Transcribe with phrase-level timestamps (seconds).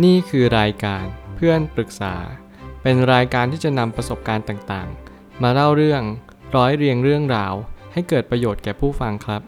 [0.00, 1.04] นี่คือรายการ
[1.36, 2.14] เพื่อนปรึกษา
[2.82, 6.02] เป็นรายการที่จะนำประสบการณ์ต่างๆ มาเล่าเรื่อง
[6.56, 7.54] ร้อยเรียงเรื่องราว
[7.92, 9.42] ให้เกิดประโยชน์แก่ผู้ฟังครับ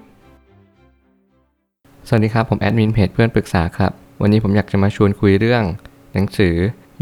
[2.09, 5.63] สวัสดีครับ ผมแอดมินเพจเพื่อนปรึกษาครับ วันนี้ผมอยากจะมาชวนคุยเรื่อง
[6.13, 6.55] หนังสือ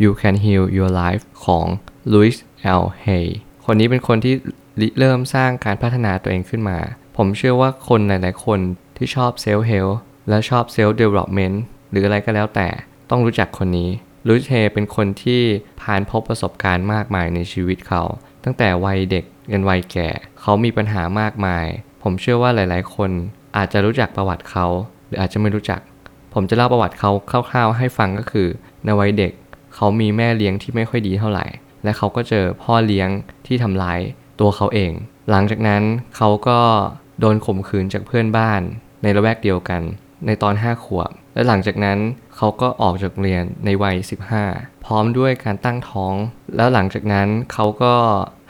[0.02, 1.66] You Can Heal Your Life ของ
[2.12, 2.36] Louis
[2.80, 2.82] L.
[3.06, 3.26] Hay
[3.64, 4.34] คนนี้เป็นคนที่
[4.80, 6.78] ริเริ่มสร้างการพัฒนาตัวเองขึ้นมา
[7.16, 8.58] ผมเชื่อว่าคนหลาย ๆ คน
[8.96, 9.88] ที่ชอบ self-help
[10.28, 12.68] และชอบ self-development หรืออะไรก็แล้วแต่
[13.14, 13.90] ต้องรู้จักคนนี้
[14.28, 15.42] Louise Hay เป็นคนที่
[15.82, 18.02] ผ่านพบประสบการณ์มากมายในชีวิตเขา
[18.44, 20.08] ตั้งแต่วัยเด็กยันวัยแก่
[20.40, 21.66] เขามีปัญหามากมาย
[22.02, 23.10] ผมเชื่อว่าหลายๆ คน
[23.56, 24.66] อาจจะรู้จักประวัติเขา
[25.06, 25.80] หรืออาจจะไม่รู้จัก
[26.34, 27.10] ผมจะเล่าประวัติเขา
[27.50, 28.48] คร่าวๆ ให้ฟังก็คือ
[28.84, 29.32] ในวัยเด็ก
[29.74, 31.46] เขามีแม่เลี้ยงที่ไม่ค่อยดีเท่าไหร่
[31.84, 33.08] และเขาก็เจอพ่อเลี้ยง
[33.46, 34.00] ที่ทำร้าย
[34.40, 34.92] ตัวเขาเอง
[35.30, 35.82] หลังจากนั้น
[36.16, 36.58] เขาก็
[37.20, 38.60] โดนข่มขืนจากเพื่อนบ้าน
[39.02, 39.82] ในละแวกเดียวกัน
[40.26, 41.98] ในตอน5ขวบ และหลังจากนั้น
[42.36, 43.96] เขาก็ออกจากเรียนในวัย
[44.40, 46.14] 15 พร้อมด้วยการตั้งท้อง
[46.56, 47.94] แล้วหลังจากนั้นเขาก็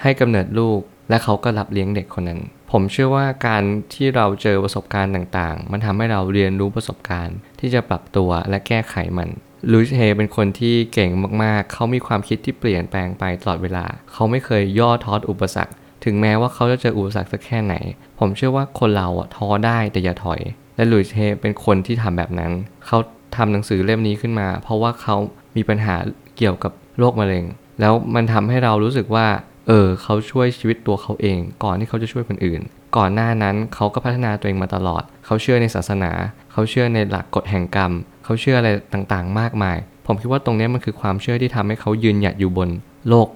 [0.03, 3.63] ให้กำเนิดลูก และเขาก็รับเลี้ยงเด็กคนนั้น ผมเชื่อว่าการ
[3.95, 9.29] ที่เราเจอประสบการณ์ต่างๆ มันทำให้เราเรียนรู้ประสบการณ์ ที่จะปรับตัวและแก้ไขมัน
[9.73, 11.11] ลูชเฮเป็นคนที่เก่ง
[11.43, 17.75] มากๆ เขามีความคิดที่เปลี่ยนแปลงไปตลอดเวลา เขาไม่เคยย่อท้ออุปสรรค ถึงแม้ว่าเขาจะเจออุปสรรคสักแค่ไหน
[18.19, 20.41] ผมเชื่อว่าคนเราอะท้อได้แต่อย่าถอย
[20.77, 22.53] และลุยเฮเป็นคนที่ทำแบบนั้น
[22.87, 22.99] เขา
[23.37, 25.17] ทำหนังสือเล่มนี้ขึ้นมา เพราะว่าเขา
[25.57, 25.95] มีปัญหา
[26.37, 27.45] เกี่ยวกับโรคมะเร็ง
[27.81, 29.27] แล้วมันทำให้เรารู้สึกว่า
[29.69, 32.61] เออ เขาช่วยชีวิตตัวเขาเอง ก่อนที่เขาจะช่วยคนอื่น
[32.97, 36.13] ก่อนหน้านั้นเขาก็พัฒนาตัวเองมาตลอด เขาเชื่อในศาสนา
[36.53, 37.93] เขาเชื่อในหลักกฎแห่งกรรม
[38.25, 42.69] เขาเชื่ออะไรต่างๆ มากมาย ผมคิดว่าตรงนี้มันคือความเชื่อที่ทำให้เขายืนหยัดอยู่บน
[43.09, 43.29] โลก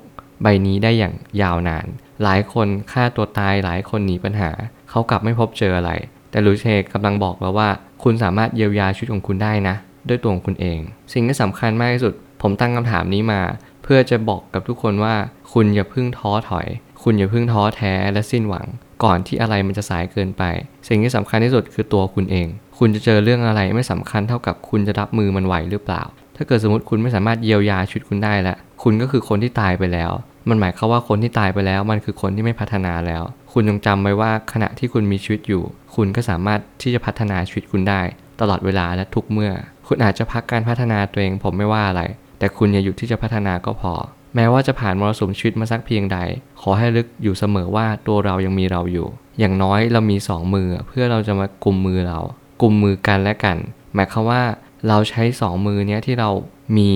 [0.42, 1.86] ใบนี้ได้อย่างยาวนาน
[2.22, 4.50] หลายคนฆ่าตัวตายหลายคนหนีปัญหา
[4.90, 5.90] เขากลับไม่พบเจออะไร
[6.36, 7.68] แต่ลูเชกำลังบอกเราว่า
[8.02, 9.74] คุณสามารถเยียวยาชีวิตของคุณได้นะ
[10.08, 10.78] ด้วยตัวของคุณเอง
[11.12, 13.40] สิ่งที่สำคัญมากที่สุด ผมตั้งคำถามนี้มา
[13.82, 15.14] เพื่อจะบอกกับทุกคนว่า
[15.52, 16.66] คุณอย่าเพิ่งท้อถอย
[17.02, 18.66] คุณอย่าเพิ่งท้อแท้และสิ้นหวัง
[19.04, 20.42] ก่อนที่อะไรมันจะสายเกินไป
[20.88, 22.46] สิ่งที่สำคัญที่สุดคือตัวคุณเอง
[22.78, 26.02] คุณจะเจอเรื่องอะไรไม่สำคัญเท่ากับคุณจะรับมือมันไหวหรือเปล่า
[26.36, 30.12] ถ้าเกิดสมมติคุณไม่สามารถเยียวยาชีวิตคุณได้แล้วคุณก็คือคนที่ตายไปแล้ว
[30.48, 33.22] มันหมายความว่าคนที่ตายไปแล้ว มันคือคนที่ไม่พัฒนาแล้ว
[33.58, 35.62] คุณจงจำไว้ว่าขณะที่คุณมีชีวิตอยู่
[35.94, 38.00] คุณก็สามารถที่จะพัฒนาชีวิตคุณได้
[38.40, 39.52] ตลอดเวลาและทุกเมื่อ
[39.86, 42.02] คุณอาจจะพักการพัฒนาตัวเองผมไม่ว่าอะไร
[42.38, 43.94] แต่คุณอย่าหยุดที่จะพัฒนาก็พอ
[44.34, 46.18] แม้ว่าจะผ่านมรสุมชีวิตมาสักเพียงใด
[46.60, 49.06] ขอให้ลึกอยู่เสมอว่าตัวเรายังมีเราอยู่
[49.38, 52.18] อย่างน้อยเรามีสองมือ เพื่อเราจะมากุมมือเรา
[52.62, 53.56] กุมมือกันและกัน
[53.94, 54.42] หมายความว่า
[54.88, 56.30] เราใช้สองมือเนี้ยที่เรา
[56.76, 56.90] มี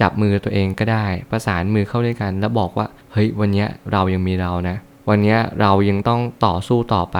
[0.00, 4.76] จับมือตัวเองก็ได้ ประสานมือเข้าด้วยกัน แล้วบอกว่า เฮ้ยวันนี้เรายังมีเรานะ
[5.10, 7.18] วันนี้เรายังต้องต่อสู้ต่อไป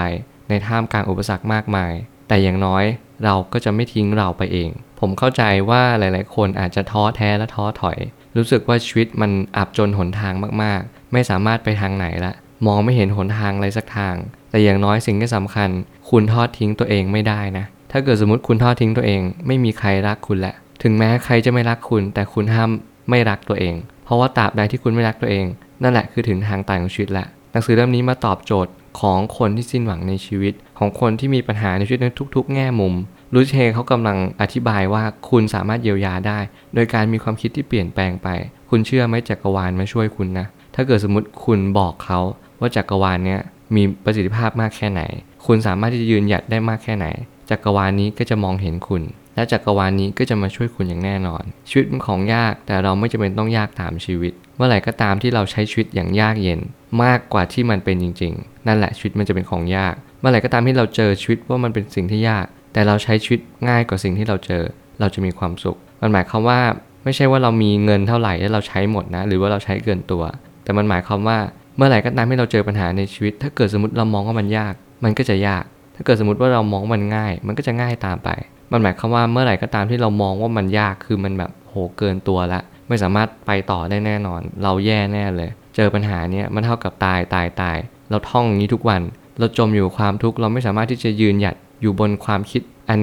[0.48, 1.92] ในท่ามกลางอุปสรรคมากมาย
[2.28, 2.84] แต่อย่างน้อย
[3.24, 4.70] เราก็จะไม่ทิ้งเราไปเอง
[5.00, 7.98] ผมเข้าใจว่าหลายๆ คนอาจจะท้อแท้และท้อถอย
[8.36, 12.32] รู้สึกว่าชีวิตมันอับจนหนทางมากๆ ไม่สามารถไปทางไหนละ
[12.66, 14.14] มองไม่เห็นหนทางอะไรสักทาง
[14.50, 15.68] แต่อย่างน้อยสิ่งที่สำคัญ
[16.10, 22.70] คุณทอดทิ้งตัวเองไม่ได้นะ ถ้าเกิดสมมติคุณทอดทิ้งตัวเอง ไม่มีใครรักคุณละ ถึงแม้ใครจะไม่รักคุณ แต่คุณห้าม
[23.10, 25.46] ไม่รักตัวเอง เพราะว่าตราบใดที่คุณไม่รักตัวเอง
[25.82, 32.94] นั่นแหละคือถึงทางตายของชีวิตละหนังสือเล่มนี้มาตอบโจทย์ของคนที่สิ้นหวังในชีวิต ของคนที่มีปัญหาในชีวิตในทุก ๆ แง่มุม
[33.34, 36.38] ลูเชเขากำลังอธิบายว่าคุณสามารถเยียวยาได้
[36.74, 38.28] โดยการมีความคิดที่เปลี่ยนแปลงไป
[38.70, 42.20] คุณเชื่อไหมจักรวาลมาช่วยคุณนะ ถ้าเกิดสมมติคุณบอกเขา
[42.60, 43.40] ว่าจักรวาลเนี้ย
[43.74, 45.02] มีประสิทธิภาพมากแค่ไหน
[45.46, 47.06] คุณสามารถที่จะยืนหยัดได้มากแค่ไหน
[47.50, 49.02] จักรวาลนี้ก็จะมองเห็นคุณ
[49.36, 56.60] และจักรวาลนี้ก็จะมาช่วยคุณอย่างแน่นอน ชีวิตเป็นของยากแต่เราไม่จำเป็นต้องยากตามชีวิต เมื่อไหร่ก็ตามที่เราใช้ชีวิตอย่างยากเย็น
[57.02, 64.62] มากกว่าที่มันเป็นจริง ๆ นั่นแหละชีวิตมันจะเป็นของยาก เมื่อไหร่ก็ตามที่เราเจอชีวิตว่ามันเป็นสิ่งที่ยาก แต่เราใช้ชีวิตง่ายกว่าสิ่งที่เราเจอ
[65.00, 66.60] เราจะมีความสุข มันหมายความว่า
[67.04, 70.22] ไม่ใช่ว่าเรามีเงินเท่าไหร่แล้วเราใช้หมดนะ หรือว่าเราใช้เกินตัว
[70.64, 71.38] แต่มันหมายความว่า
[71.76, 75.64] เมื่อไหร่ก็ตามที่เราเจอปัญหาในชีวิต ถ้าเกิดสมมติเรามองว่ามันยาก มันก็จะยาก
[75.96, 78.28] ถ้าเกิดสมมติว่าเรามองมันง่าย มันก็จะง่ายตามไป
[78.72, 87.76] มันหมายความว่าเมื่อไหร่ก็ตามที่เรามองว่ามันยากคือมันแบบโหเกินตัวละ ไม่สามารถไปต่อได้แน่นอน เราแย่แน่เลย เจอปัญหาเนี้ยมันเท่ากับตายตายตาย
[88.10, 89.02] เราท่องอย่างนี้ทุกวัน
[89.38, 93.00] เราจมอยู่ความทุกข์เราไม่สามารถที่จะยืนหยัดอยู่บนความคิดอัน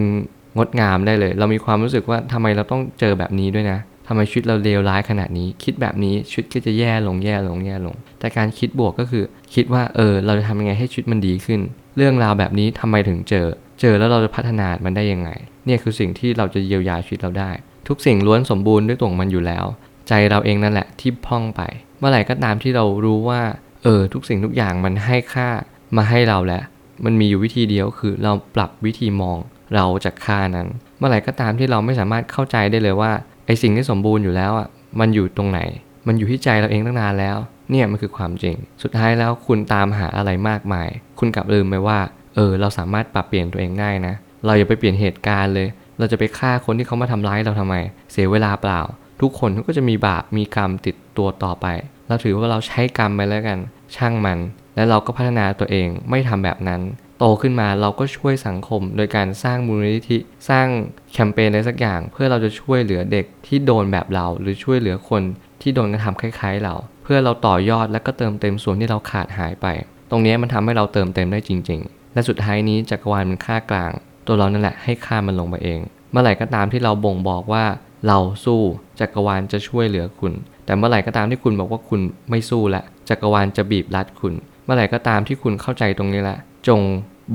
[0.57, 9.23] งดงามได้เลย เรามีความรู้สึกว่าทำไมเราต้องเจอแบบนี้ด้วยนะทำไมชีวิตเราเลวร้ายขนาดนี้ คิดแบบนี้ชีวิตก็จะแย่ลงแย่ลงแย่ลง แต่การคิดบวกก็คือ
[9.53, 11.59] คิดว่าเออเราจะทำยังไงให้ชีวิตมันดีขึ้น
[11.97, 13.45] เรื่องราวแบบนี้ทำไมถึงเจอ
[13.79, 15.29] เจอแล้วเราจะพัฒนามันได้ยังไง
[15.65, 17.51] เนี่ยคือสิ่งที่เราจะเยียวยาชีวิตเราได้
[17.87, 19.65] ทุกสิ่งล้วนสมบูรณ์ด้วยตัวมันอยู่แล้ว
[20.07, 21.61] ใจเราเองนั่นแหละที่พ่องไป
[21.99, 23.41] เมื่อไหร่ก็ตามที่เรารู้ว่า
[23.83, 25.49] เออ ทุกสิ่งทุกอย่างมันให้ค่า
[25.97, 26.63] มาให้เราแล้ว
[27.05, 29.37] มันมีอยู่วิธีเดียวคือเราปรับวิธีมอง
[29.75, 30.67] เราจากค่านั้น
[30.97, 33.11] เมื่อไหร่ก็ตามที่เราไม่สามารถเข้าใจได้เลยว่า
[33.45, 34.67] ไอสิ่งที่สมบูรณ์อยู่แล้วอะ
[34.99, 35.59] มันอยู่ตรงไหน
[36.07, 37.37] มันอยู่ที่ใจเราเองตั้งนานแล้ว
[37.69, 40.89] เนี่ยมันคือความจริง สุดท้ายแล้วคุณตามหาอะไรมากมาย
[41.19, 41.99] คุณกลับลืมไปว่า
[42.35, 44.13] เออเราสามารถปรับเปลี่ยนตัวเองได้นะ
[44.45, 45.67] เราอย่าไปเปลี่ยนเหตุการณ์เลย
[45.99, 47.75] เราจะไปฆ่าคนที่เขามาทำร้ายเราทำไม
[48.11, 48.81] เสียเวลาเปล่า
[49.21, 51.65] ทุกคนก็จะมีบาปมีกรรมติดตัวต่อไป
[52.07, 53.59] เราถือว่าเราใช้กรรมไปแล้วกัน
[53.95, 54.39] ช่างมัน
[54.75, 56.81] แล้วเราก็พัฒนาตัวเองไม่ทำแบบนั้น
[57.19, 60.17] โตขึ้นมาเราก็ช่วยสังคม โดยการสร้างมูลนิธิ
[60.49, 60.67] สร้าง
[61.13, 65.21] แคมเปญอะไรสักอย่าง เพื่อเราจะช่วยเหลือเด็กที่โดนแบบเรา หรือช่วยเหลือคน
[65.61, 69.67] ที่โดนกระทำคล้ายๆ เรา เพื่อเราต่อยอดและก็เติมเต็มส่วนที่เราขาดหายไป
[70.09, 73.91] ตรงนี้มันทำให้เราเติมเต็มได้จริง ๆ และสุดท้ายนี้จักรวาลมันค่ากลาง
[74.27, 75.79] ตัวเรานั่นแหละให้ค่ามันลงไปเอง
[76.11, 77.65] เมื่อไหร่ก็ตามที่เราบ่งบอกว่า
[78.07, 78.61] เราสู้
[78.99, 80.33] จักรวาลจะช่วยเหลือคุณ
[80.65, 84.33] แต่เมื่อไหร่ก็ตามที่คุณบอกว่าคุณไม่สู้ละจักรวาลจะบีบรัดคุณ
[84.65, 86.37] เมื่อไหร่ก็ตามที่คุณเข้าใจตรงนี้ละ
[86.67, 86.79] จง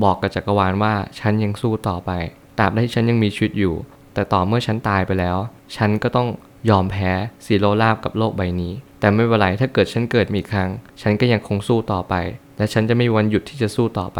[0.03, 2.11] บอกกับจักรวาลว่าฉันยังสู้ต่อไป
[2.59, 3.75] ตราบใดที่ฉันยังมีชีวิตอยู่
[4.13, 5.37] แต่ต่อเมื่อฉันตายไปแล้ว
[5.75, 6.27] ฉันก็ต้อง
[6.69, 7.11] ยอมแพ้
[7.45, 10.69] สีโรราบกับโลกใบนี้ แต่ไม่เป็นไรถ้าเกิดฉันเกิดมีครั้ง
[11.01, 12.15] ฉันก็ยังคงสู้ต่อไป
[12.57, 14.19] และฉันจะไม่มีวันหยุดที่จะสู้ต่อไป